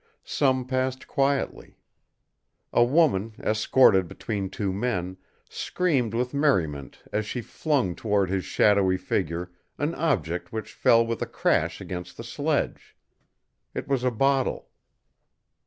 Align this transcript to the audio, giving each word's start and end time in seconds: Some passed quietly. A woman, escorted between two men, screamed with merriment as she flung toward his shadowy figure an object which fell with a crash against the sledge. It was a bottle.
Some 0.25 0.65
passed 0.65 1.07
quietly. 1.07 1.77
A 2.73 2.83
woman, 2.83 3.35
escorted 3.39 4.07
between 4.07 4.49
two 4.49 4.73
men, 4.73 5.17
screamed 5.47 6.15
with 6.15 6.33
merriment 6.33 7.03
as 7.13 7.27
she 7.27 7.39
flung 7.41 7.93
toward 7.93 8.27
his 8.31 8.43
shadowy 8.43 8.97
figure 8.97 9.51
an 9.77 9.93
object 9.93 10.51
which 10.51 10.73
fell 10.73 11.05
with 11.05 11.21
a 11.21 11.27
crash 11.27 11.79
against 11.79 12.17
the 12.17 12.23
sledge. 12.23 12.97
It 13.75 13.87
was 13.87 14.03
a 14.03 14.09
bottle. 14.09 14.69